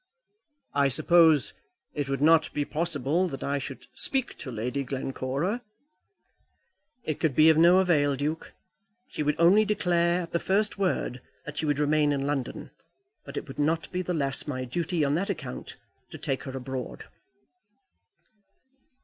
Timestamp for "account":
15.29-15.75